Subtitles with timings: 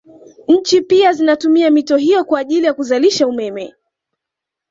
[0.47, 3.73] Nchi pia zinatumia mito hiyo kwa ajili ya kuzalisha umeme